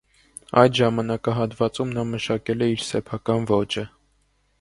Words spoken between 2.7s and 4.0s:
իր սեփական ոճը։